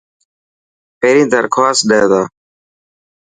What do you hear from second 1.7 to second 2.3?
ڏي تا.